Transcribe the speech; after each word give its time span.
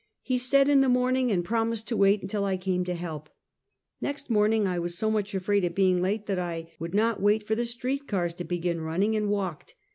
He 0.23 0.39
said 0.39 0.67
in 0.67 0.81
the 0.81 0.89
morning, 0.89 1.29
and 1.31 1.45
promised 1.45 1.87
to 1.89 1.95
wait 1.95 2.23
until 2.23 2.43
I 2.43 2.57
came 2.57 2.83
to 2.85 2.95
help. 2.95 3.29
I^ext 4.01 4.31
morning 4.31 4.65
I 4.65 4.79
was 4.79 4.97
so 4.97 5.11
much 5.11 5.35
afraid 5.35 5.63
of 5.63 5.75
being 5.75 6.01
late 6.01 6.25
that 6.25 6.39
I 6.39 6.71
would 6.79 6.95
not 6.95 7.21
wait 7.21 7.43
for 7.45 7.53
the 7.53 7.65
street 7.65 8.07
cars 8.07 8.33
to 8.33 8.43
begin 8.43 8.81
running, 8.81 9.11
but 9.11 9.27
walked. 9.27 9.75